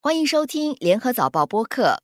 [0.00, 2.00] 欢迎收听联合早报播客。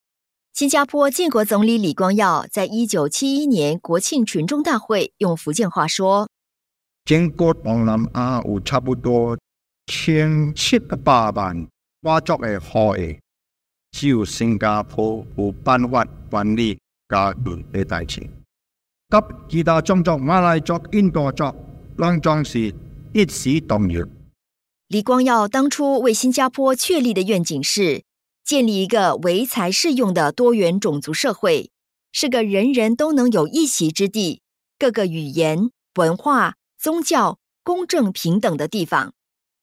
[0.52, 6.29] 新加坡建国总理李光耀在一九七一年国庆群众大会用福建话说
[7.07, 9.38] ：“建国东南亚有差不多
[9.87, 11.69] 千七百万
[12.01, 13.21] 外族的好诶，
[13.93, 16.76] 只有新加坡有办法管理
[17.08, 18.20] 家庭的代志。
[18.20, 18.29] 及
[19.48, 21.45] 其他种族马来族、印度族，
[21.98, 22.74] 拢总是
[23.12, 24.11] 一视同仁。”
[24.88, 28.04] 李光耀当初为新加坡确立的愿景是
[28.44, 31.70] 建立一个唯才是用的多元种族社会，
[32.12, 34.42] 是个人人都能有一席之地，
[34.78, 39.15] 各个语言、文化、宗教公正平等的地方。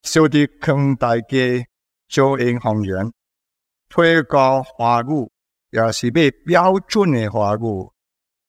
[0.01, 1.67] 小弟向大家
[2.09, 3.13] 做银行员，
[3.89, 5.29] 推广华语，
[5.69, 6.13] 也是要
[6.47, 7.91] 标准的华语，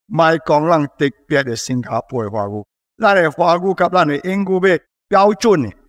[0.07, 2.65] 卖讲咱特别的新加坡的华语，
[2.97, 5.82] 咱的华语甲咱的英语要标准的。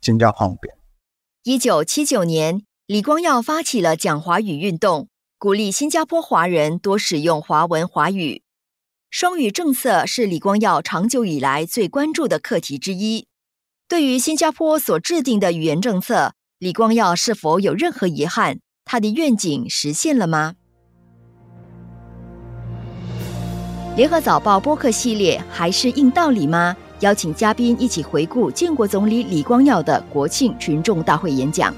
[0.00, 0.74] 新加方便。
[1.44, 8.42] 一九七九年，李光耀发起了讲华语运动，鼓励新加坡华人多使用华文华语。
[9.10, 13.26] 双语政策是李光耀长久以来最关注的课题之一。
[13.88, 18.58] 对于新加坡所制定的语言政策，李光耀是否有任何遗憾？
[18.84, 20.54] 他的愿景实现了吗？
[23.96, 26.76] 联合早报播客系列还是硬道理吗？
[27.00, 31.74] 邀请嘉宾一起回顾建国总理李光耀的国庆群众大会演讲。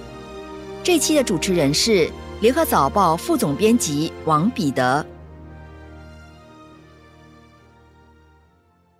[0.82, 2.08] 这期的主持人是
[2.40, 5.04] 联合早报副总编辑王彼得。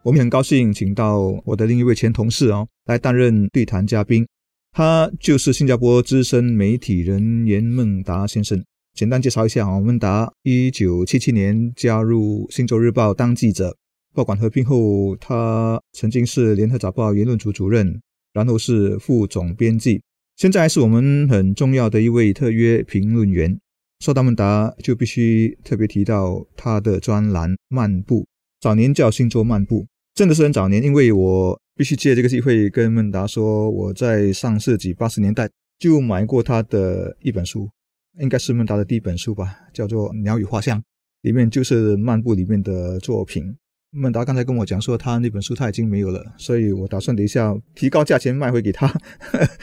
[0.02, 4.26] 我们很高兴请到我的另一位前同事哦，来担任对谈嘉宾。
[4.72, 8.64] 他就是新加坡资深媒体人严孟达先生。
[8.94, 13.76] 简单介绍一下啊，孟达一九七七年加入《星洲日报》当记者。
[14.18, 18.00] 报馆合并后，他曾经是联合早报言论组主任，
[18.32, 20.02] 然后是副总编辑，
[20.34, 23.56] 现在是我们很重要的一位特约评论员。
[24.00, 28.22] 说到孟达，就必须特别提到他的专栏《漫步》，
[28.60, 29.82] 早年叫《星座漫步》，
[30.16, 30.82] 真的是很早年。
[30.82, 35.48] 因为我必须借这个机会跟孟达说，我在上世纪八十年代
[35.78, 37.70] 就买过他的一本书，
[38.18, 40.80] 应该是孟达的第一本书吧，叫做《鸟语画像》，
[41.22, 43.54] 里面就是《漫步》里面的作品。
[43.90, 48.86] 孟达刚才跟我讲说，他那本书他已经没有了，所以我打算等一下提高价钱卖回给他。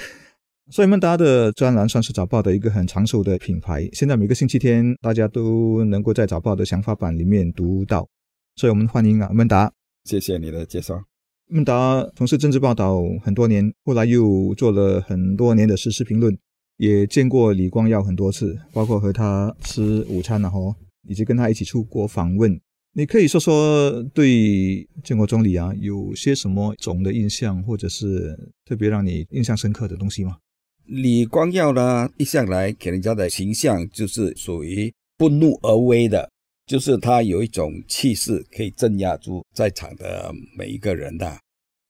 [0.72, 8.08] 所以孟达的专栏算是早报的一个很长寿的品牌，现在每个星期天大家都能够在早报的想法版里面读到。
[8.56, 9.72] 所以我们欢迎啊，孟达。
[10.06, 11.04] 谢谢你的介绍。
[11.48, 16.36] 孟达从事政治报道很多年，后来又做了很多年的时事评论，
[16.78, 20.74] 也见过李光耀很多次，包括和他吃午餐然后
[21.08, 22.60] 以及跟他一起出国访问。
[22.98, 28.34] 你可以说说对建国总理啊有些什么总的印象，或者是
[28.64, 30.38] 特别让你印象深刻的东西吗？
[30.86, 36.32] 李光耀呢，一向来给人家的形象就是属于不怒而威的，
[36.68, 41.38] 就是他有一种气势可以镇压住在场的每一个人的，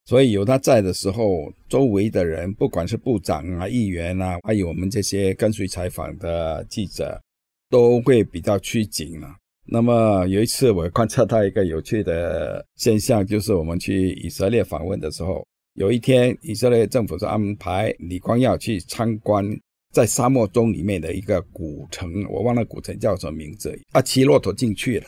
[0.05, 7.21] 所以有他在的时候，周围的人不管是部长啊、议员啊，还有我们这些跟随采访的记者，
[7.69, 9.35] 都会比较拘谨啊。
[9.67, 19.43] 那么有一次，我观察到一个有趣的现象，就是我们去以色列访问的时候，有一天以色列政府是安排李光耀去参观
[19.91, 25.07] 在沙漠中里面的一个古城，我忘了古城叫什么名字，啊，骑骆驼进去了，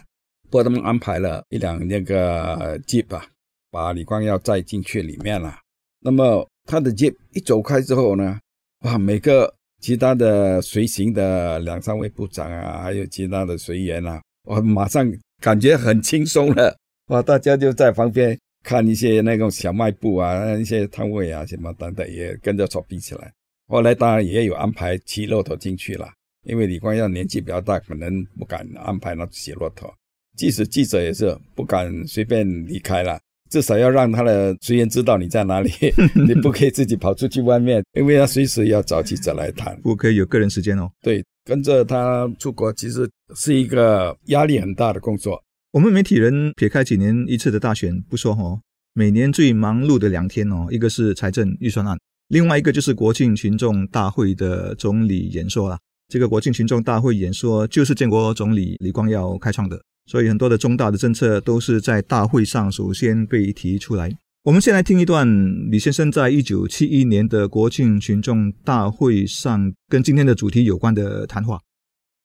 [0.50, 3.24] 不过他们安排了一辆那个 jeep 啊，
[3.70, 5.56] 把李光耀载进去里面了。
[6.00, 8.40] 那么他的 jeep 一走开之后呢，
[8.86, 14.20] 哇，每个其他的随行的两三位部长啊，还有其他的随员啊。
[14.48, 15.06] 我马上
[15.42, 16.74] 感觉很轻松了，
[17.12, 17.22] 哇！
[17.22, 23.30] 大家就在旁边看一些那种小卖部啊，一些摊位啊，什么等等，也跟着炒比起来。
[23.68, 26.08] 后来当然也有安排骑骆驼进去了，
[26.46, 29.94] 因为李光耀年纪比较大，可能不敢安排那骑骆驼。
[30.38, 33.20] 即使记者也是不敢随便离开了，
[33.50, 35.72] 至少要让他的随员知道你在哪里，
[36.28, 40.90] 你不可以自己跑出去外面，因为他随时要找记者来谈，不可以有个人时间哦。
[41.02, 41.24] 对。
[41.46, 45.42] 跟着他出国，其实是一个压力很大的工作。
[45.72, 48.60] 我们媒体人撇开几年一次的大选不说哦，
[48.94, 55.78] 每年最忙碌的两天哦，一个是财政预算案，另外一个就是国庆群众大会的总理演说了。
[56.10, 64.10] 这个国庆群众大会演说就是建国总理李光耀开创的，所以很多的重大的政策都是在大会上首先被提出来。
[64.44, 65.28] 我们先来听一段
[65.70, 71.60] 李先生在一九七一年的国庆群众大会上跟今天的主题有关的谈话。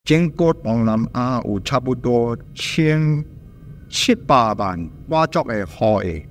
[0.04, 3.24] 经过东南亚有差不多千
[3.88, 6.24] 七百万挖作的好诶，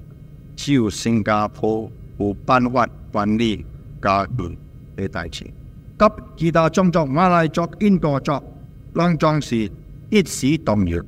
[0.56, 3.66] 只有新加坡有办法管理
[4.02, 4.58] 家庭
[4.96, 5.44] 的代志。
[5.44, 5.52] 及
[6.00, 8.42] 及其他种族馬來族、印度族，
[8.94, 9.70] 兩種是
[10.10, 11.06] 一視同仁。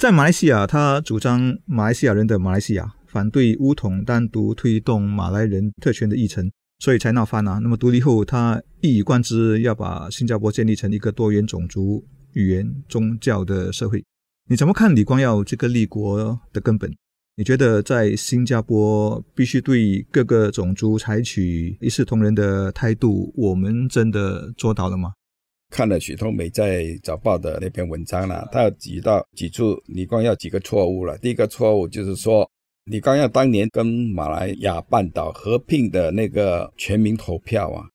[0.00, 7.58] 在马来西亚，他主张马来西亚人的马来西亚，反对巫统单独推动马来人特权的议程，所以才闹翻啊。
[7.62, 12.02] 那么独立后，他一以贯之要把新加坡建立成一个多元种族、
[12.32, 14.02] 语言、宗教的社会。
[14.48, 16.90] 你怎么看李光耀这个立国的根本？
[17.36, 25.12] 你觉得在新加坡必须对各个种族采取一视同仁的态度，我们真的做到了吗？
[25.70, 31.16] 看了许通美在早报的那篇文章了，他举到举出李光耀几个错误了。
[31.18, 32.50] 第一个错误就是说，
[32.86, 37.86] 李光耀当年跟马来亚半岛合并的那个全民投票啊，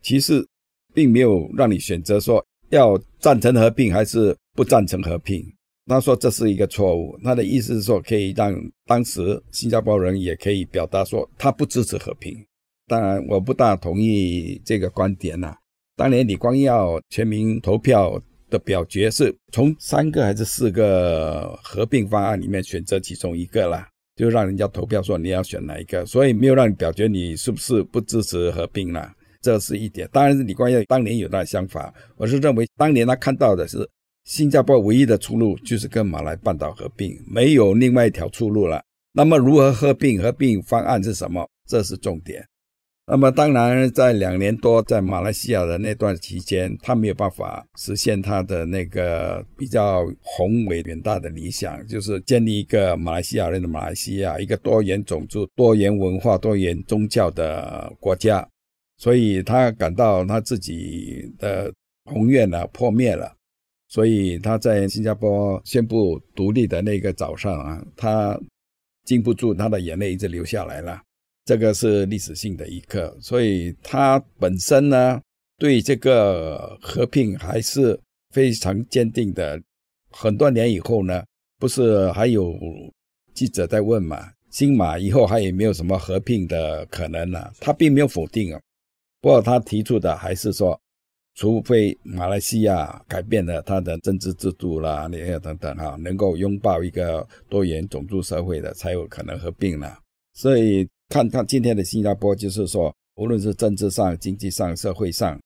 [0.00, 0.46] 其实
[0.94, 5.44] 并没有让你选择说要赞成合并还是不赞成合并。
[5.86, 8.54] 他说这是一个错误，他的意思是说可以让
[8.86, 12.36] 当时新加坡人也可以表达说他不支持和平。
[12.86, 15.56] 当然，我不大同意这个观点呐。
[15.98, 23.84] 当年李光耀全民投票的表决是从三个还是四个合并方案里面选择其中一个啦，
[24.14, 29.12] 就让人家投票说你要选哪一个，所以没有让你表决你是不是不支持合并啦，
[29.42, 30.08] 这是一点。
[30.12, 33.78] 当然是李光耀当年有他的想法，我是认为当年他看到的是。
[34.24, 38.78] 新加坡唯一的出路就是跟马来半岛合并，没有另外一条出路了。
[39.14, 40.20] 那么如何合并？
[40.20, 41.48] 合并方案是什么？
[41.66, 42.46] 这是重点。
[43.10, 58.46] 那么当然，在两年多在马来西亚的那段期间，他没有办法实现他的那个比较宏伟远大的理想，就是建立一个马来西亚人的马来西亚，一个多元种族、多元文化、多元宗教的国家。
[58.98, 61.72] 所以他感到他自己的
[62.04, 63.32] 宏愿呢破灭了。
[63.88, 68.38] 所以他在新加坡宣布独立的那个早上啊，他
[69.06, 71.00] 禁不住他的眼泪一直流下来了。
[71.48, 75.18] 这个是历史性的一刻，所以他本身呢
[75.56, 77.98] 对这个和平还是
[78.34, 79.58] 非常坚定的。
[80.10, 81.24] 很多年以后呢，
[81.58, 82.54] 不是还有
[83.32, 87.50] 记者在问嘛，新马以后还有没有什么和平的可能呢？
[87.60, 88.60] 他并没有否定啊，
[89.22, 90.78] 不过他提出的还是说。
[91.34, 99.96] 除非马来西亚改变了它的政治制度啦，那些等等哈，能够拥抱一个多元种族社会的，才有可能合并了。
[100.34, 105.40] 所以看看今天的新加坡，就是说，无论是政治上、经济上、社会上，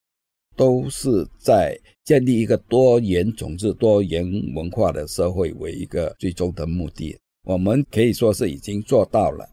[0.55, 4.23] 都是在建立一个多元种族、多元
[4.53, 7.17] 文化的社会为一个最终的目的。
[7.43, 9.49] 我们可以说是已经做到了，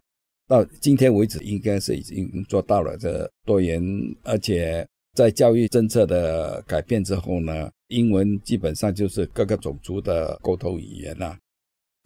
[0.46, 3.82] 到今天为止，应该是已经做到了这多元，
[4.22, 4.86] 而且。
[5.12, 11.36] 在教育政策的改变之后呢，英文基本上就是各个种族的沟通语言了，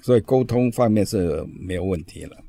[0.03, 2.44] 所以沟通方面是没有问题了。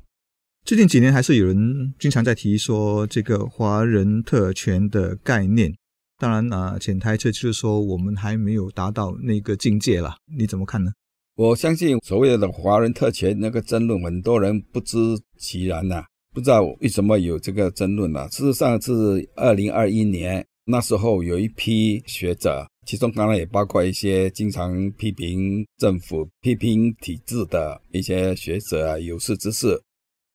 [0.66, 5.72] 最近几年还是有人经常在提说这个华人特权的概念，
[6.18, 10.16] 当然啊，潜台词就是说我们还没有达到那个境界了。
[10.36, 10.90] 你怎么看呢？
[11.36, 14.98] 我相信所谓的华人特权那个争论，很多人不知
[15.38, 16.02] 其然呐。
[16.34, 18.28] 不知道为什么有这个争论呢？
[18.32, 18.92] 事实上是
[19.36, 29.80] 二零二一年那时候有一批学者，其中当然也包括一些经常批评政府、批评体制的一些学者啊、有识之士，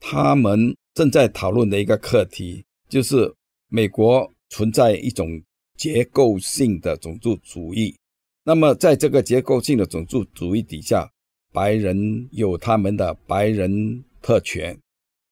[0.02, 3.34] 他们正在讨论的一个课题，就是
[3.70, 5.42] 美国存在一种
[5.78, 7.96] 结构性的种族主义。
[8.44, 11.10] 那么在这个结构性的种族主义底下，
[11.54, 14.78] 白人有他们的白人特权。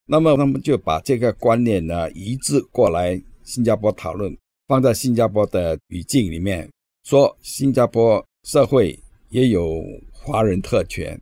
[0.06, 4.36] 那么他们就把这个观念呢移植过来新加坡讨论，
[4.68, 6.70] 放在新加坡的语境里面
[7.04, 8.98] 说，新加坡社会
[9.30, 11.20] 也有华人特权。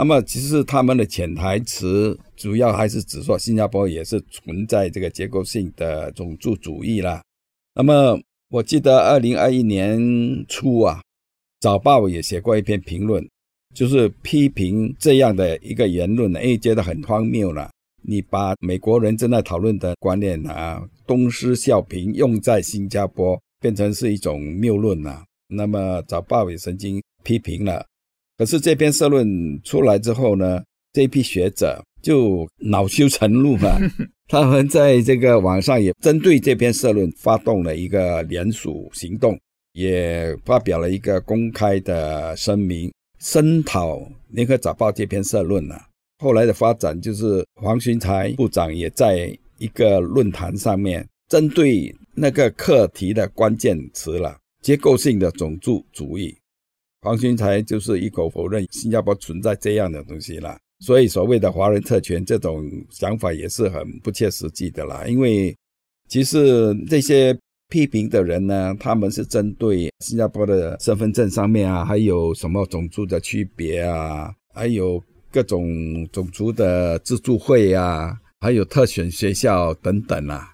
[0.00, 7.22] 那么其实他们的潜台词主要还是指说，新加坡也是存在这个结构性的种族主义啦。
[7.74, 10.00] 那么我记得二零二一年
[10.48, 11.02] 初啊，
[11.60, 13.22] 早报也写过一篇评论，
[13.74, 17.68] 就是批评这样的一个言论呢，因为觉得很荒谬了。
[18.00, 25.22] 你把美国人正在讨论的观念啊，东施效颦用在新加坡，变成是一种谬论了。
[25.48, 27.84] 那么早报也曾经批评了，
[28.40, 29.28] 可是这篇社论
[29.62, 30.62] 出来之后呢，
[30.94, 33.78] 这批学者就恼羞成怒了，
[34.28, 39.38] 他们在这个网上也针对这篇社论发动了一个联署行动，
[39.74, 45.78] 也发表了一个公开的声明，声讨联合早报这篇社论呐。
[46.20, 56.34] 后来的发展就是黄循财部长也在一个论坛上面针对那个课题的关键词了结构性的种族主义，
[57.02, 60.58] 黄循财就是一口否认新加坡存在这样的东西了。
[60.80, 65.04] 所以所谓的华人特权这种想法也是很不切实际的啦。
[65.06, 65.54] 因为
[66.08, 67.38] 其实这些
[67.68, 80.52] 批评的人呢，他们是针对新加坡的身份证上面啊，还有什么种族的区别啊，还有各种种族的自助会啊，还有特选学校等等啊，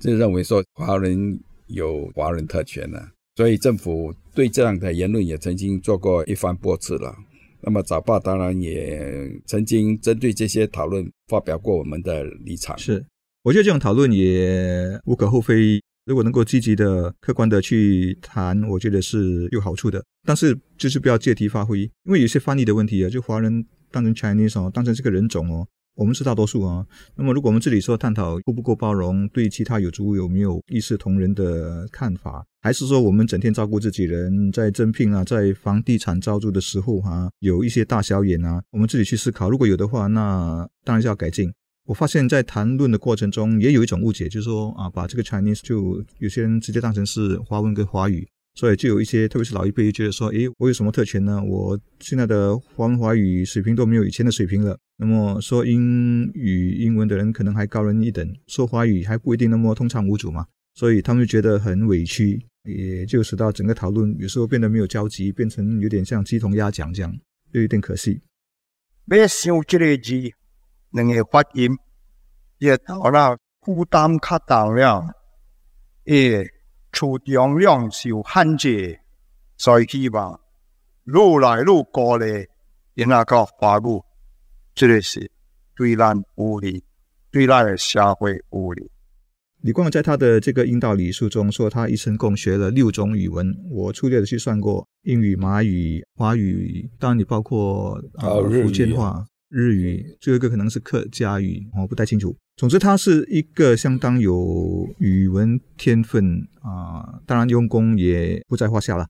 [0.00, 2.98] 就认为说华人有华人特权呢，
[3.36, 7.16] 所以政府对这样的言论也曾经做过一番驳斥了。
[7.62, 12.76] 那么早报当然也曾经针对这些讨论发表过我们的立场。
[12.78, 13.02] 是，
[13.42, 15.80] 我觉得这种讨论也无可厚非。
[16.04, 20.04] 如果能够积极的、客观的去谈，我觉得是有好处的。
[20.24, 25.66] 但是就是不要借题发挥，因为有些翻译的问题啊，就华人当成 Chinese 哦，当成这个人种哦。
[25.96, 26.86] 我们是大多数啊。
[27.16, 41.52] 那么，如果我们这里说探讨够不够包容，对其他有族有没有一视同仁的看法，还是说我们整天照顾自己人，在征聘啊，在房地产招租的时候哈，有一些大小眼啊，我们自己去思考，如果有的话，那当然是要改进。
[41.86, 48.26] 我发现，在谈论的过程中，也有一种误解，就是说啊，把这个 Chinese 就有些人直接当成是华文跟华语。
[48.58, 51.42] 所以就有一些，特别是老一辈，觉得说，诶，我有什么特权呢？
[51.44, 54.74] 我现在的华文华语水平都没有以前的水平了。
[54.96, 60.46] 那么说英语英文的人可能还高人一等，说华语还不一定那么通畅无阻嘛。
[60.74, 67.12] 所以他们就觉得很委屈，也就使到整个讨论有时候变得没有交集，变成有点像鸡同鸭讲这样，
[67.52, 68.20] 就有点可惜。
[69.06, 70.12] 要想这个字，
[70.90, 71.70] 两个发音，
[72.58, 75.04] 也到了负担较大了，
[76.04, 76.50] 也。
[76.92, 79.00] 出重量受限制，
[79.58, 80.40] 所以希望
[81.04, 82.26] 越来越高的
[82.94, 83.78] 人那个法
[84.76, 85.30] 律，这个是
[85.74, 86.84] 对咱有利，
[87.30, 88.90] 对咱的社会有利。
[89.62, 93.56] 李光在他的这个引导礼书中说，他一生共学了六种语文。
[93.70, 99.24] 我粗略的去算过，英语、马语、华语，当然你包括呃福建话。
[99.48, 102.36] 日语，最后一个可能是客家语，我不太清楚。
[102.56, 109.06] 总之，他是一个相当有语文天分啊，当然用功也不在话下了。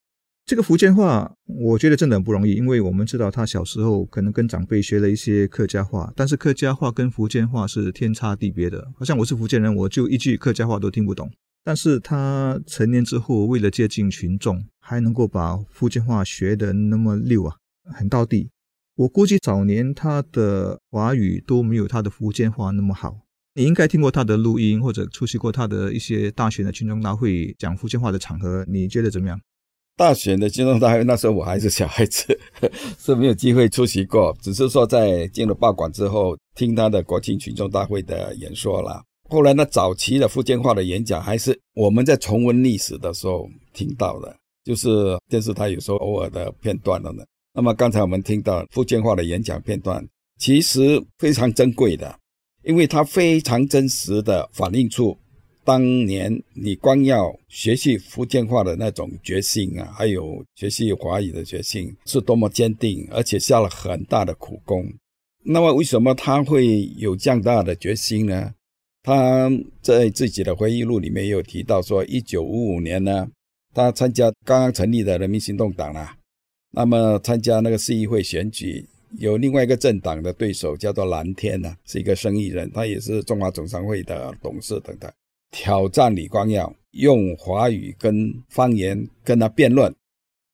[0.47, 8.87] 这个福建话，我觉得真的很不容易，因为我们知道他小时候可能跟长辈学了一些客家话，但是客家话跟福建话是天差地别的。
[8.97, 11.29] 好像我是福建人，我就一句客家话都听不懂，
[11.65, 17.57] 但是他成年之后，为了接近群众，还能够把福建话学得那么溜啊，
[17.93, 18.51] 很到地。
[18.95, 23.19] 我估计早年他的华语都没有他的福建话那么好。
[23.57, 29.41] 你应该听过他的录音，或者出席过他的一些大选的群众大会讲福建话的场合，你觉得怎么样？
[29.97, 32.39] 大选的群众大会那时候我还是小孩子，
[33.01, 39.03] 是没有机会出席过，只是说在进了报馆之后听他的国庆群众大会的演说了。
[39.31, 47.25] 后来呢，早期的福建话的演讲还是我们在重温历史的时候听到的，就是电视台有时候偶尔的片段了呢。
[47.55, 50.07] 那么刚才我们听到福建话的演讲片段，
[50.39, 52.15] 其实非常珍贵的，
[52.65, 55.17] 因为它非常真实的反映出
[55.67, 64.87] 当年你光耀学习福建话的那种决心啊，还有学习华语的决心是多么坚定，而且下了很大的苦功。
[65.43, 68.55] 那么为什么他会有这样大的决心呢？
[69.03, 69.51] 他
[69.83, 73.29] 在自己的回忆录里面有提到说，一九五五年呢，
[73.75, 76.17] 他参加刚刚成立的人民行动党啊。
[76.71, 78.87] 那么参加那个市议会选举，
[79.19, 85.11] 有另外一个政党的对手叫做蓝天呐，是一个生意人，他也是中华总商会的董事等等，
[85.51, 89.95] 挑战李光耀用华语跟方言跟他辩论。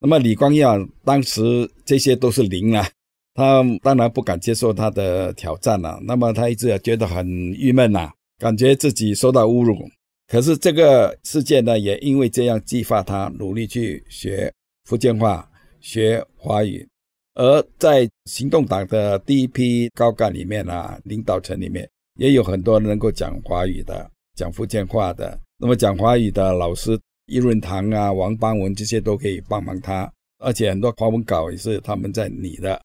[0.01, 2.89] 那么李光耀当时这些都是零啊，
[3.35, 5.99] 他当然不敢接受他的挑战了。
[6.03, 9.77] 那么他一直也觉得很郁闷呐，感觉自己受到侮辱。
[10.29, 14.53] 可是这个事件呢，也因为这样激发他努力去学
[14.85, 15.49] 福建话。
[15.85, 16.89] 学华语，
[17.35, 25.39] 而在行动党的第一批高干里面啊，领导层里面也有很多能够讲华语的、讲福建话的。
[25.59, 32.81] 那么讲华语的老师，易润堂啊、王邦文这些都可以帮忙他，而且很多华文稿也是他们在拟的。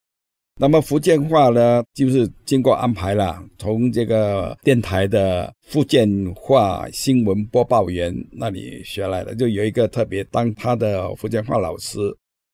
[0.60, 12.00] 那么福建话呢，就是经过安排了，从这个电台的福建话新闻播报员那里学来的，就有一个特别当他的福建话老师。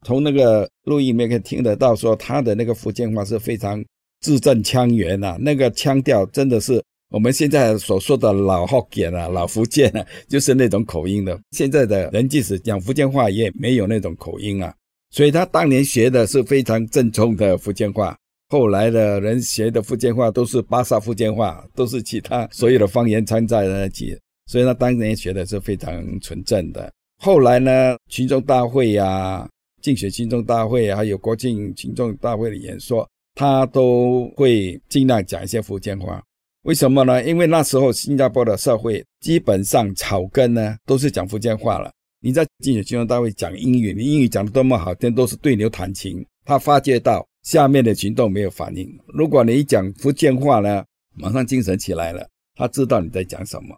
[0.05, 3.81] 从那个录音里面可以听得到，说他的那个福建话是非常
[4.19, 6.83] 字正腔圆呐，那个腔调真的是
[7.13, 11.39] 我们现在所说的老福建啊、老福建啊，就是那种口音的。
[11.51, 14.73] 现在的人即使讲福建话，也没有那种口音啊。
[15.11, 18.17] 所以他当年学的是非常正宗的福建话，
[18.49, 24.17] 后来的人学的福建话都是巴萨福建话，都是其他所有的方言掺在一起，
[24.47, 26.91] 所以他当年学的是非常纯正的。
[27.21, 29.47] 后来呢，群众大会呀。
[29.83, 33.05] 竞选群众大会，还有国庆群众大会的演说，
[33.35, 36.23] 他都会尽量讲一些福建话。
[36.63, 37.21] 为什么呢？
[37.25, 41.91] 因为那时候新加坡的社会基本上草根呢都是讲福建话了。
[42.21, 46.25] 你在竞选群众大会讲英语，你英语讲的多么好听，都是对牛弹琴。
[46.45, 48.89] 他发觉到下面的群众没有反应。
[49.07, 53.75] 如果你一讲福建话呢，马上精神起来了，他知道你在讲什么。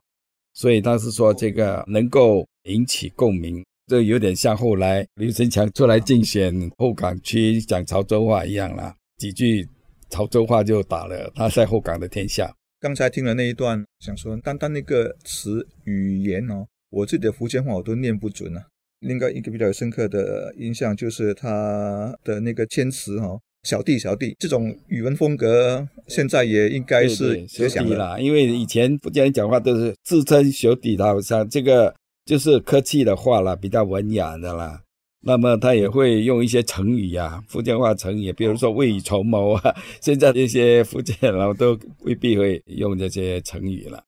[0.54, 9.68] 所以他是说这个能够引起共鸣，这有点像后来刘成强出来竞选后港区讲潮州话一样啦，几句
[10.12, 12.54] 潮州话就打了他在后港的天下。
[12.86, 16.68] 刚才听了那一段，想说单单那个词语言哦。
[16.92, 18.63] 我自己的福建话我都念不准啊。
[19.00, 28.20] 另外一个比较深刻的印象就是他的那个谦词哦，小弟小弟这种语文风格，现在也应该是学弟啦。
[28.20, 31.92] 因为以前福建人讲话都是自称小弟，好像这个
[32.24, 34.80] 就是客气的话啦，比较文雅的啦。
[35.25, 39.75] 那么他也会用一些成语呀，福建话成语，比如说未雨绸缪啊。
[40.00, 44.03] 现在一些福建人都未必会用这些成语了。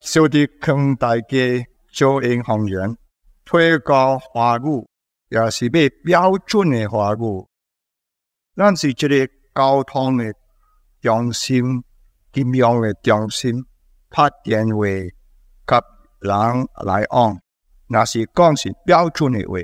[0.00, 1.66] 小弟坑大家。
[1.90, 2.96] 做银行员，
[3.46, 4.86] 推广华语
[5.30, 7.46] 也是要标准的华语。
[8.54, 10.32] 咱是这个交通的
[11.00, 11.82] 中心，
[12.30, 13.64] 金融的中心，
[14.10, 15.80] 拍电话给
[16.20, 17.40] 人来往，
[17.88, 19.58] 那是讲是标准的话，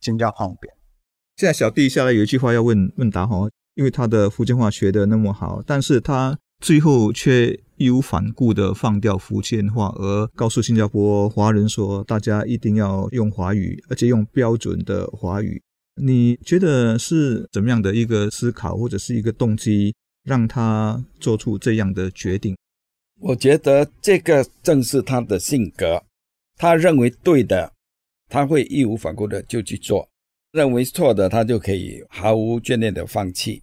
[0.00, 0.72] 真正方便。
[1.36, 7.60] 现在小弟下来有一句话要问问答哈，因为他的福建话学的那么好，但是他最后却。
[7.80, 15.62] 义无反顾的放掉福建话，而告诉新加坡华人说：“大家一定要用华语，而且用标准的华语。”
[15.96, 22.54] 你觉得是怎么样的一个思考，或者是一个动机，让他做出这样的决定？
[23.18, 26.02] 我觉得这个正是他的性格。
[26.58, 27.72] 他认为对的，
[28.30, 30.02] 他会义无反顾的就去做；
[30.52, 33.60] 认为错的，他就可以毫无眷恋的放弃。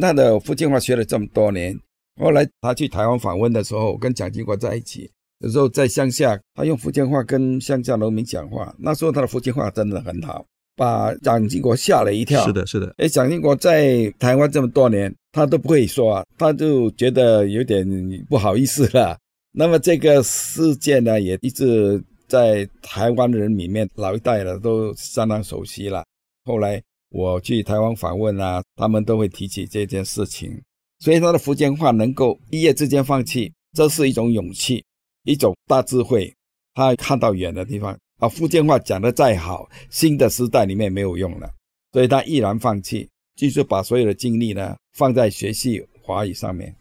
[0.00, 1.74] 他的福建话学了这么多年。
[2.20, 8.74] 后来他去台湾访问的时候，跟蒋经国在一起，有时候在乡下，他用福建话跟乡下农民讲话。
[8.78, 10.44] 那时候他的福建话真的很好，
[10.76, 12.44] 把蒋经国吓了一跳。
[12.44, 12.94] 是的，是的。
[12.98, 17.86] 哎，蒋经国在台湾这么多年，他都不会说啊，他就觉得有点
[18.28, 19.16] 不好意思了。
[19.52, 26.04] 那么这个事件呢，也一直在台湾的人里面老一代的都相当熟悉了。
[26.44, 30.56] 后来我去台湾访问啊，他们都会提起这件事情。
[31.00, 34.84] 所以他的福建话能够一夜之间放弃，这是一种勇气，
[35.24, 36.32] 一种大智慧。
[36.72, 41.50] 他看到远的地方，啊，福建话讲得再好，新的时代里面没有用了，
[41.92, 46.72] 所以他毅然放弃，继续把所有的精力呢放在学习华语上面。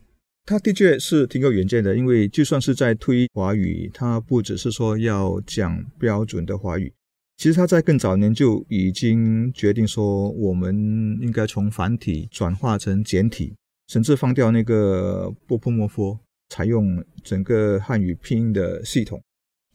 [0.50, 6.92] 他的确是挺有远见的，因为就算是在推华语，他不只是说要讲标准的华语，
[7.38, 10.76] 其实他在更早年就已经决定说，我们
[11.22, 13.54] 应该从繁体转化成简体。
[13.90, 19.22] 甚至放掉那个波波莫佛，采用整个汉语拼音的系统。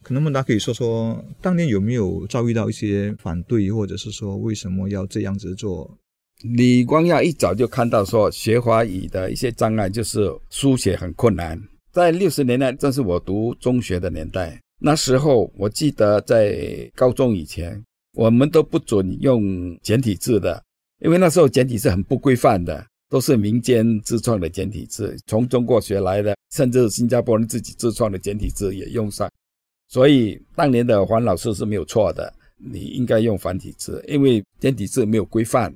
[0.03, 5.97] 可能孟达可以说说，当年有没有遭遇到一些反对，或者是说为什么要这样子做？
[6.53, 11.59] 李光耀一早就看到说，学华语的一些障碍就是书写很困难。
[11.91, 17.81] 在六十年代，正是我读中学的年代，那时候我记得在高中以前，
[18.13, 20.61] 我们都不准用简体字的，
[20.99, 22.85] 因为那时候简体字很不规范的。
[23.07, 29.29] 都是民间自创的简体字，从中国学来的，甚至新加坡人自己自创的简体字也用上。
[29.87, 35.73] 所以当年的黄老师是没有错的，你应该用繁体字，因为简体字没有规范。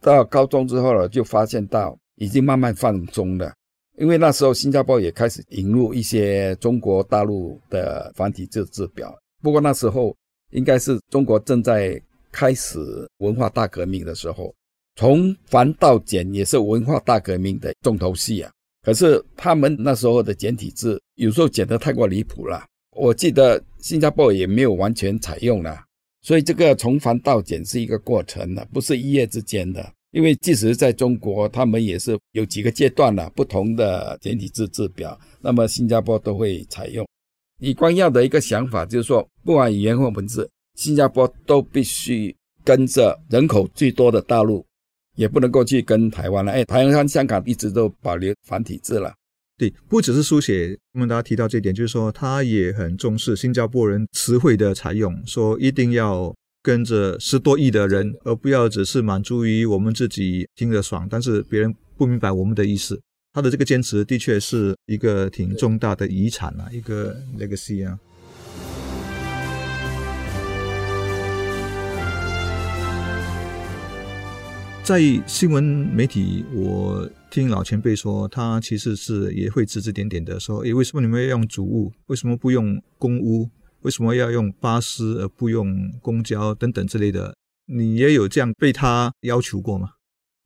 [0.00, 3.52] 到高中之后了，就发现到已经慢慢放松了，
[3.98, 9.14] 因为那时候新加坡也开始引入一些中国大陆的繁体字字表。
[9.42, 10.14] 不过那时候
[10.52, 12.00] 应该是中国正在
[12.32, 12.78] 开始
[13.18, 14.54] 文化大革命的时候。
[14.96, 18.50] 从繁到简也是文化大革命的重头戏啊！
[18.82, 22.64] 可是他们那时候的简体字有时候简得太过离谱了。
[22.96, 25.78] 我记得新加坡也没有完全采用了，
[26.28, 29.90] 所以这个从繁到简是一个过程的，不是一夜之间的。
[30.10, 37.08] 因为即使在中国，他们也是有几个阶段的不同的简体字字表，那么新加坡都会采用。
[37.60, 44.62] 李光耀的一个想法就是说，不管语言或文字，新加坡都必须跟着人口最多的大陆。
[45.16, 49.12] 也不能够去跟台湾了，哎，台湾、香港一直都保留繁体字了。
[49.58, 63.00] 对，不只是书写，我们大家提到这一点，就是说他也很重视新加坡人词汇的采用，说一定要跟着十多亿的人，而不要只是满足于我们自己听得爽，但是别人不明白我们的意思。
[63.32, 67.98] 他的这个坚持的确是一个挺重大的遗产啊，一个 legacy 啊。
[74.84, 81.92] 在新闻媒体，我听老前辈说，他其实是也会指指点点的，说，诶，为什么你们要用主物？
[82.06, 83.48] 为什么不用公屋？
[83.82, 85.68] 为什么要用巴士而不用
[86.02, 87.34] 公交等等之类的？
[87.66, 89.90] 你也有这样被他要求过吗？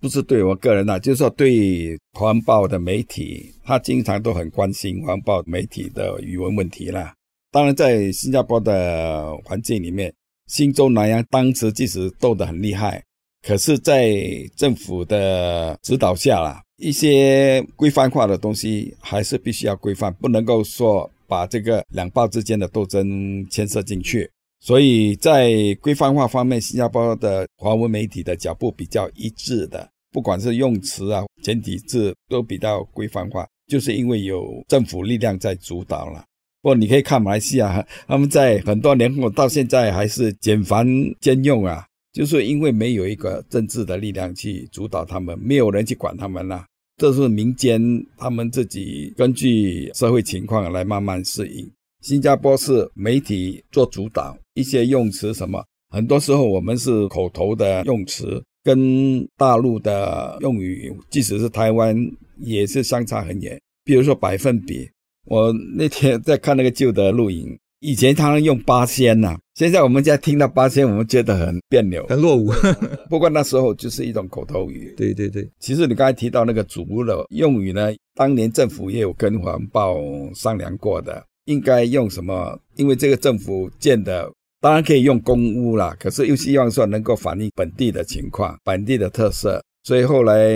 [0.00, 7.14] 不是对我个人呐，就是说对环保的媒体，他经常都很关心环保媒体的语文问题啦。
[7.52, 10.12] 当然，在新加坡的环境里面，
[10.48, 13.02] 新州南洋当时即使斗得很厉害，
[13.42, 14.12] 可是，在
[14.56, 24.28] 政府的指导下啦，一些规范化的东西还是必须要规范，不能够说把这个两报之间的斗争牵涉进去。
[24.60, 29.88] 所以在规范化方面，新加坡的华文媒体的脚步比较一致的。
[30.10, 36.24] 不管是用词啊、简体字都比较规范化，就是因为有政府力量在主导了。
[36.60, 40.84] 不过你可以看马来西亚，他们在很多年后到现在还是简繁
[41.20, 46.66] 兼用啊，就是因为没有一个政治的力量去主导他们，没有人去管他们了。
[47.02, 47.82] 这是民间
[48.16, 51.68] 他们自己根据社会情况来慢慢适应。
[52.00, 55.60] 新加坡是媒体做主导，一些用词什么，
[55.90, 58.40] 很多时候我们是口头的用词。
[58.62, 61.96] 跟大陆的用语，即使是台湾，
[62.38, 63.60] 也是相差很远。
[63.84, 64.88] 比如说百分比，
[65.26, 72.52] 我那天在看那个旧的录影，以前他们用八仙呐，现在我们在听到八仙，我们觉得很别扭、很落伍。
[73.10, 74.94] 不过那时候就是一种口头语。
[74.96, 79.98] 对对对，其实你刚才提到那个主的用语呢，当年政府也有跟环保
[80.32, 82.56] 商量过的，应该用什么？
[82.76, 84.30] 因为这个政府建的。
[84.60, 90.48] 当然可以用公屋啦，可是又希望说能够反映本地的情况、本地的特色，所以后来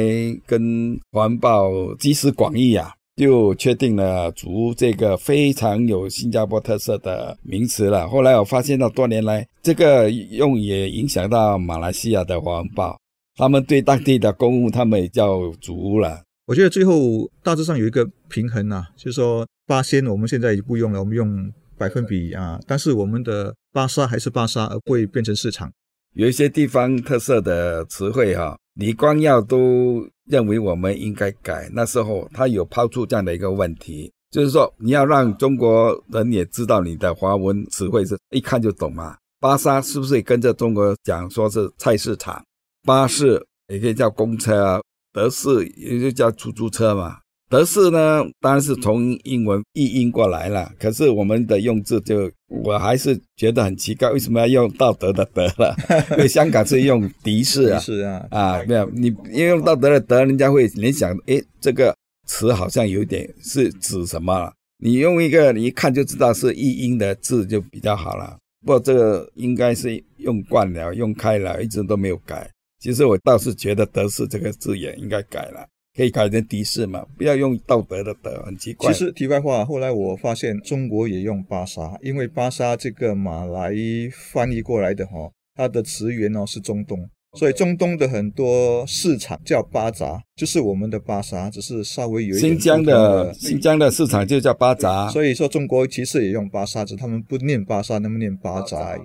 [0.47, 8.09] 跟环保集思广益啊，就确定了“竹”这个非常有新加坡特色的名词了。
[8.09, 12.99] 后来我发现到多年来，这个用也影响到马来西亚的环保，
[13.37, 16.23] 他们对当地的公务他们也叫“竹”了。
[16.47, 21.53] 我觉得最后大致上有一个平衡啊，就是说八仙我们现在也不用了，我们用。
[21.79, 25.71] 百分比啊，但是我们的巴沙还是巴沙，而不会变成市场。
[26.15, 31.69] 有一些地方特色的词汇哈，李光耀都认为我们应该改。
[31.73, 39.17] 那时候他有抛出这样的一个问题，就是说你要让中国人也知道你的华文词汇是一看就懂嘛。
[39.41, 42.45] 巴沙是不是也跟着中国讲说是菜市场？
[42.85, 44.81] 巴士也可以叫公车啊，
[45.13, 47.19] 德士也就叫出租车嘛。
[47.49, 50.73] 德式呢，当然是从英文译音过来了。
[50.79, 55.77] 可是我们的用字就，我还是觉得很奇怪，为什么要用道德的德了？
[56.13, 64.53] 因为香港是用的士啊，是啊，啊，没有，你用道德的德，人家会联想，诶，这个词好像有点是指什么？
[64.79, 68.37] 你用一个你一看就知道是译音的字就比较好了。
[68.63, 72.51] 不过这个应该是用惯了，用开了，一直都没有改。
[72.81, 75.65] 其实我倒是觉得德式这个字眼应该改了。
[75.97, 77.07] 可以改成的士嘛？
[77.17, 78.93] 不要用道德的德，很奇怪。
[78.93, 83.73] 其实题外话，后来我发现中国也用巴沙，因为巴沙这个马来
[84.13, 92.53] 翻译过来的哈，它的词源哦是中东，所以中东的很多市场叫巴扎，就是我们的巴沙，只是稍微有一点。
[92.53, 98.99] 新疆的新疆的市场就叫巴扎，所以说中国其实也用巴沙，只他们不念巴沙，那么念巴扎。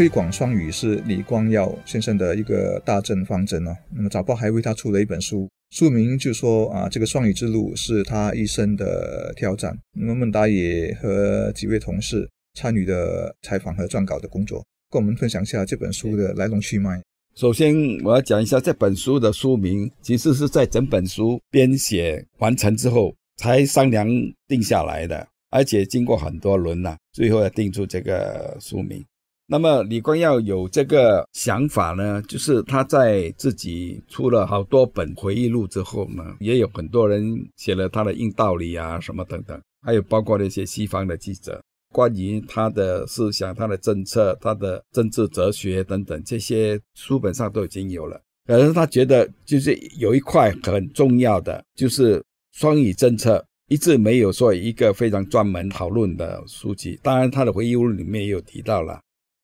[0.00, 3.76] 推广双语是李光耀先生的一个大政方针哦。
[3.94, 9.78] 那么早报还为他出了一本书，书名就说啊，这个双语之路是他一生的挑战。
[9.92, 16.98] 那么孟达也和几位同事参与的采访和撰稿的工作，跟我们分享一下这本书的来龙去脉。
[17.36, 24.08] 首先，我要讲一下这本书的书名，其实是在整本书编写完成之后才商量
[24.48, 29.04] 定下来的，而且经过很多轮呐，最后要定出这个书名。
[29.50, 37.20] 那么李光耀有这个想法呢，就是他在自己出了好多本回忆录之后呢，也有很多人
[37.56, 41.60] 写了他的硬道理啊什么等等，还有包括那些西方的记者
[41.92, 48.20] 关于他的思想、他的政策、他的政治哲学等等这些书本上都已经有了。
[48.46, 56.96] 可是他觉得就是有一块很重要的，就是双语政策一直没有说一个非常专门讨论的书籍。
[57.02, 59.00] 当然，他的回忆录里面也有提到了。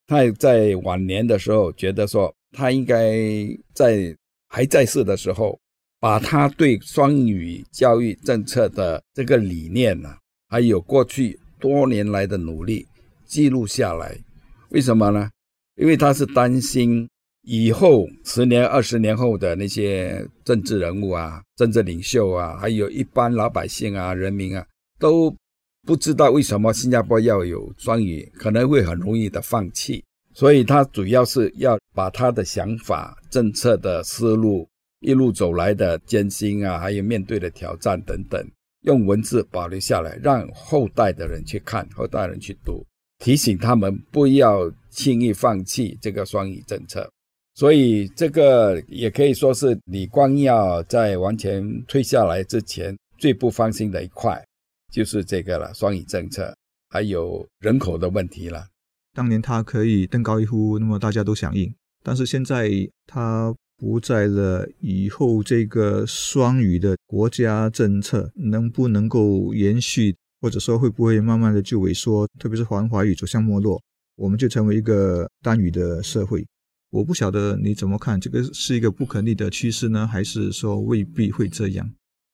[0.07, 3.19] 他在晚年的时候觉得说，他应该
[3.75, 4.17] 在
[4.49, 5.59] 还在世的时候，
[5.99, 10.09] 把他对双语教育政策的这个理念呢，
[10.49, 12.87] 还有过去多年来的努力
[13.25, 14.17] 记录下来。
[14.71, 15.29] 为什么呢？
[15.75, 17.09] 因为他是担心
[17.43, 24.65] 以后十年、二十年后的那些政治人物啊、政治领袖啊，还有一般老百姓啊、人民啊，
[25.01, 25.35] 都。
[25.87, 34.69] 不知道为什么新加坡要有双语，可能会很容易的放弃，所以他主要是要把他的想法、政策的思路、
[34.99, 38.45] 一路走来的艰辛啊，还有面对的挑战等等，
[38.83, 42.85] 用文字保留下来，让后代的人去看，后代人去读，
[43.21, 47.09] 提醒他们不要轻易放弃这个双语政策。
[47.55, 54.45] 所以这个也可以说是李光耀在完全退下来之前最不放心的一块，
[54.97, 56.57] 就是这个了，双语政策，
[56.89, 58.67] 还有人口的问题了。
[59.13, 61.71] 当年他可以登高一呼，那么大家都响应，
[62.03, 62.71] 但是现在
[63.07, 73.79] 他不在了，以后这个双语的国家政策能不能够延续，或者说会不会慢慢的就萎缩，特别是华文华语走向没落，
[74.17, 76.43] 我们就成为一个单语的社会。
[76.89, 81.87] 我不晓得你怎么看，这个是一个不可逆的趋势呢，还是说未必会这样？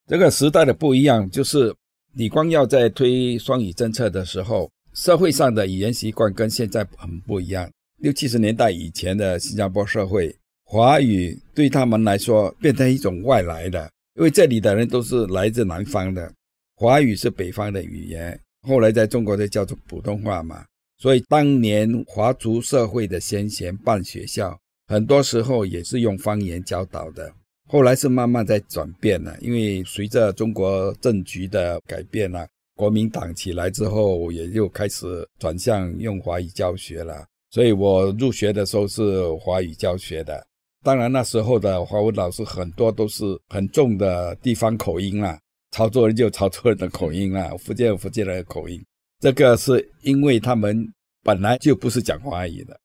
[0.07, 1.75] 这个时代的不一样，就是
[2.15, 7.71] 李光耀在推双语政策的时候，社会上的语言习惯跟现在很不一样。
[8.01, 16.31] 六七十年代以前的新加坡社会，华语对他们来说变成一种外来的，因为这里的人都是来自南方的，
[16.77, 20.63] 华语是北方的语言，后来在中国就叫做普通话嘛。
[20.99, 27.33] 所以当年华族社会的先贤办学校，很多时候也是用方言教导的。
[27.73, 37.25] 后来是慢慢在转变了，因为随着中国政局的改变啊，国民党起来之后，也就开始转向用华语教学了。
[37.49, 40.47] 所以我入学的时候是华语教学的。
[40.85, 48.79] 当然那时候的华文老师很多都是很重的地方口音啦，潮州人就潮州人的口音啦，福建福建人的口音。
[49.19, 50.87] 这个是因为他们
[51.23, 52.79] 本来就不是讲华语的，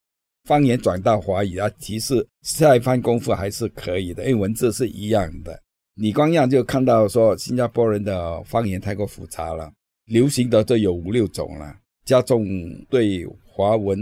[0.47, 5.61] 方言转到华语啊，其实下一番功夫还是可以的，因为文字是一样的。
[5.95, 9.69] 李光耀就看到说，新加坡人的方言太过复杂了，
[10.05, 12.47] 流行的都有五六种了，加重
[12.89, 13.99] 对华文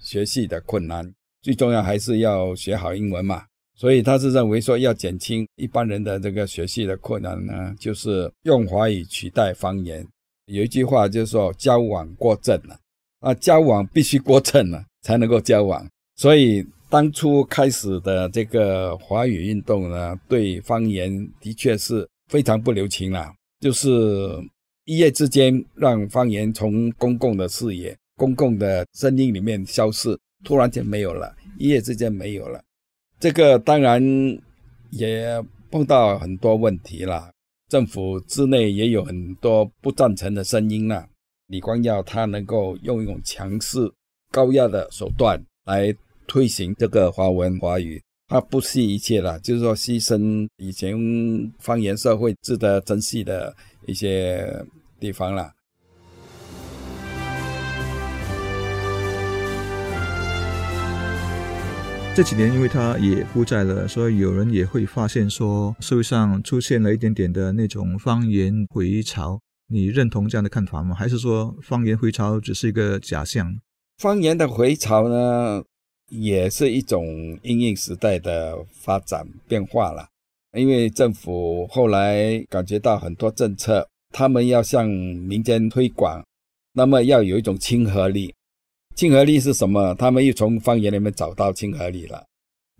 [0.00, 1.08] 学习的困难。
[1.42, 3.44] 最重要还是要学好英文嘛，
[3.76, 10.04] 所以他是认为说要减轻一般人的这个学习的困难呢，就是用华语取代方言。
[10.46, 12.76] 有一句话就是说，交往过正了
[13.20, 15.86] 啊，交往必须过正了才能够交往。
[16.16, 23.88] 所以当初开始的这个华语运动呢，对方言的确是非常不留情了，就是
[24.86, 32.60] 一夜之间让方言从公共的视野、公共的声音里面消失，突然间没有了，一夜之间没有了。
[33.20, 34.02] 这个当然
[34.90, 37.30] 也碰到很多问题了。
[37.68, 41.08] 政府之内也有很多不赞成的声音了。
[41.48, 43.90] 李光耀他能够用一种强势、
[44.34, 45.94] 高压的手段来
[46.26, 50.92] 推行这个华文华语，他不惜一切了，就是说牺牲以前
[51.60, 53.54] 方言社会值得珍惜的
[53.86, 54.66] 一些
[54.98, 55.52] 地方了。
[62.16, 69.38] 这几年，因为他也不在了，所以有人也会发现说，社会上出现了一点点的那种方言回潮。
[69.68, 70.92] 你认同这样的看法吗？
[70.92, 73.56] 还是说方言回潮只是一个假象？
[73.98, 75.62] 方言的回潮呢，
[76.10, 80.06] 也是一种应应时代的发展变化了。
[80.56, 86.24] 因为政府后来感觉到很多政策，他们要向民间推广，
[86.74, 88.34] 那么要有一种亲和力。
[88.94, 89.94] 亲和力是什么？
[89.94, 92.24] 他们又从方言里面找到亲和力了。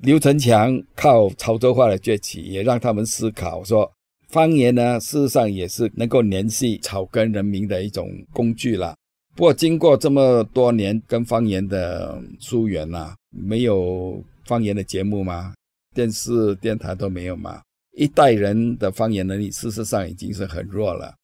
[0.02, 3.90] 刘成强靠潮州话的崛起，也让他们思考说，
[4.28, 8.94] 方言呢，事实上也是能够联系草根人民的一种工具了。
[9.34, 15.54] 不过，经过这么多年跟方言的疏远呐，没有方言的节目吗？
[15.94, 17.60] 电视、电台都没有吗？
[17.96, 21.14] 一代人的方言能力，事实上已经是很弱了。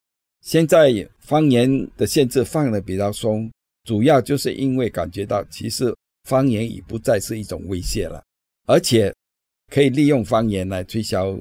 [0.43, 3.51] 现在方言的限制放的比较松。
[3.85, 5.93] 主要就是因为感觉到，其实
[6.29, 8.23] 方言已不再是一种威胁了，
[8.67, 9.13] 而且
[9.73, 11.37] 可以利用方言来推销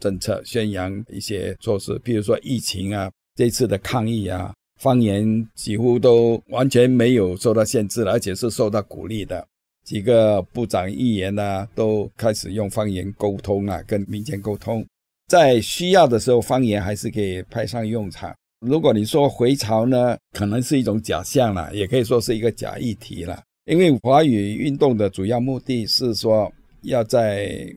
[0.00, 4.52] 政策、宣扬一些措施，比如说疫情啊，这次的抗疫啊，
[4.84, 9.42] 方言几乎都完全没有受到限制了，而且是受到鼓励的。
[9.82, 14.84] 几个部长、议员呢，都开始用方言沟通啊，跟民间沟通，
[15.26, 18.34] 在需要的时候，方言还是可以派上用场。
[18.60, 23.42] 如果你说回潮呢，可能是一种假象了，也可以说是一个假议题了。
[23.64, 27.74] 因为华语运动的主要目的是说，要在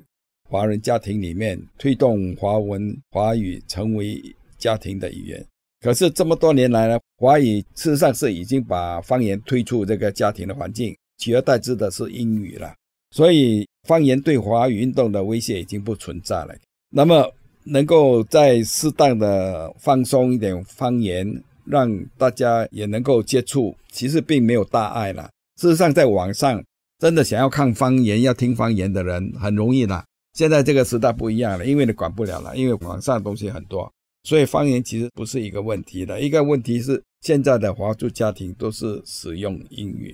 [0.49, 4.21] 华人家庭里面推动华文华语成为
[4.57, 5.45] 家庭的语言。
[5.81, 12.73] 可是这么多年来呢，华语事实上是已经把方言推出这个家庭的环境，取而代之的是英语了。
[13.11, 16.55] 所以方言对华语运动的威胁已经不存在了。
[16.89, 17.31] 那么。
[17.69, 25.29] 能够再适当的放松一点方言，让大家也能够接触，其实并没有大碍了。
[25.59, 26.63] 事实上，在网上
[26.97, 30.05] 真的想要看方言、要听方言的人很容易了。
[30.31, 33.91] 现在这个时代不一样了，因为你管不了了，因为网上东西很多，
[34.27, 36.19] 所以方言其实不是一个问题的。
[36.19, 40.13] 一个问题是现在的华族家庭都是使用英语，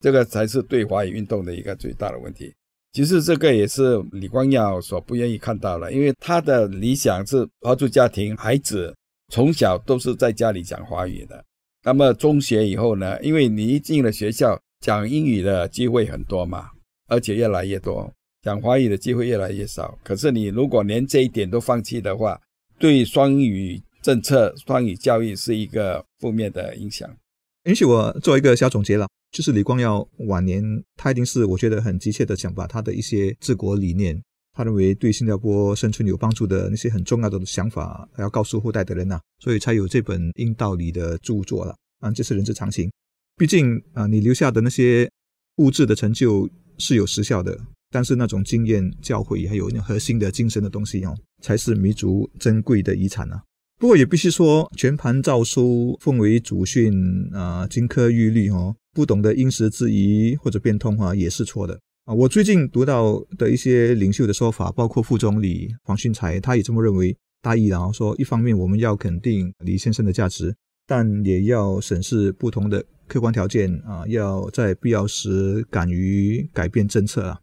[0.00, 2.52] 这个才是对华语运动的一个最大的问题。
[2.92, 8.94] 其实这个也是李光耀所不愿意看到的，因为他的理想是华族家庭孩子
[9.32, 11.42] 从小都是在家里讲华语的。
[11.84, 13.18] 那么中学以后呢？
[13.22, 16.68] 因为你一进了学校，讲英语的机会很多嘛，
[17.08, 19.98] 而且越来越多，讲华语的机会越来越少。
[20.04, 22.38] 可是你如果连这一点都放弃的话，
[22.78, 27.08] 对双语政策、双语教育是一个负面的影响。
[27.64, 30.62] 允许我做一个小总结了，就是李光耀晚年，
[30.96, 34.22] 他一定是我觉得很急切的想把他的一些治国理念。
[34.52, 42.88] 他认为对新加坡生存有帮助的那些很重要的想法，要告诉后代的人呐，所以才有这本《硬道理》的著作了啊，这是人之常情。
[43.36, 45.10] 毕竟啊，你留下的那些
[45.56, 47.58] 物质的成就是有时效的，
[47.94, 53.40] 但是那种经验、教诲还有那核心的精神的东西哦，才是弥足珍贵的遗产啊。
[53.78, 56.92] 不过也必须说，全盘照书、奉为祖训
[57.32, 61.78] 啊，金科玉律哦，不懂得因时制宜或者变通啊，也是错的。
[62.06, 67.16] 啊，我最近读到的一些领袖的说法，包括副总理黄训才，他也这么认为。
[67.40, 70.52] 大意然后说，一方面我们要肯定李先生的价值，
[70.84, 77.38] 但也要审视不同的客观条件啊，要在必要时敢于改变政策啊。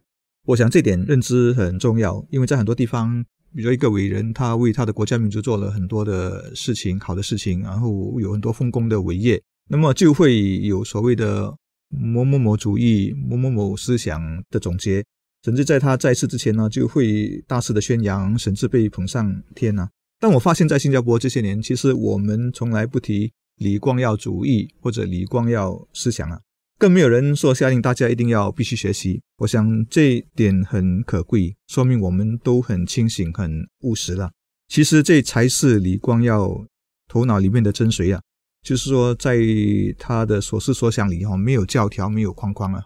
[0.46, 3.24] 我想这点认知很重要，因为在很多地方，
[3.54, 11.54] 比如一个伟人，他为他的国家民族做了很多的事情，好的事情，然后有很多丰功的伟业，那么就会有所谓的。
[11.94, 15.04] 某某某主义、某某某思想的总结，
[15.44, 19.86] 甚至在他在世之前呢，就会大肆的宣扬，甚至被捧上天呢。
[20.18, 26.40] 但我发现，在新加坡这些年，其实我们从来不提李光耀主义或者李光耀思想啊，
[26.82, 29.22] 更没有人说下令大家一定要必须学习。
[29.36, 34.32] 我想这点很可贵，说明我们都很清醒、很务实了。
[34.66, 36.66] 其实这才是李光耀
[37.06, 38.20] 头脑里面的真髓啊。
[38.64, 39.38] 就是说，在
[39.96, 42.82] 他的所思所想里，哈，没有教条，没有框框啊，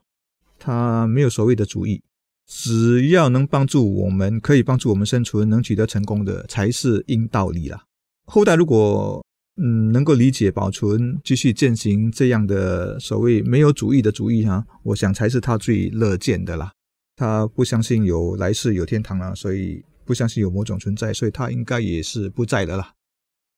[0.59, 2.03] 他没有所谓的主义，
[2.47, 7.85] 只要能帮助我们，可以帮助我们生存，能取得成功的，才是硬道理啦。
[8.27, 9.25] 后代如果
[9.57, 16.73] 嗯能够理解、保存、继续践行这样的所谓没有主义的主义哈，我想才是他最乐见的啦。
[17.16, 22.92] 他不相信有来世、有天堂啊，所以不相信有某种存在，所以他应该也是不在的啦。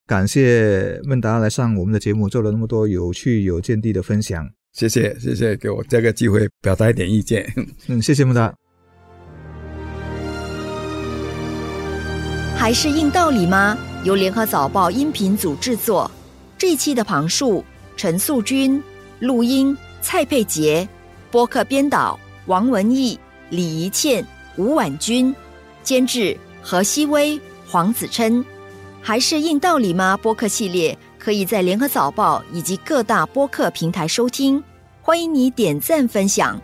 [0.06, 4.48] 感谢孟达来上我们的节目，做了那么多有趣有见地的分享。
[4.72, 7.44] 谢谢，谢谢给我这个机会表达一点意见。
[7.88, 8.54] 嗯，谢谢孟达。
[12.56, 13.76] 还是硬道理吗？
[14.04, 16.08] 由联合早报音频组制作。
[16.56, 17.64] 这一期的旁述：
[17.96, 18.80] 陈素君，
[19.18, 20.88] 录音：蔡佩杰，
[21.32, 23.18] 播客编导：王文义、
[23.50, 24.24] 李怡倩、
[24.56, 25.34] 吴婉君，
[25.82, 28.44] 监制：何希威、黄子琛。
[29.02, 30.16] 还是硬道理吗？
[30.16, 34.62] 播客系列可以在联合早报以及各大播客平台收听，
[35.02, 36.60] 欢迎你点赞分享。